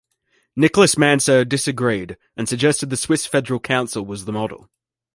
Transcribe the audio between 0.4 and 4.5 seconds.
Nicholas Mansergh disagreed and suggested the Swiss Federal Council was the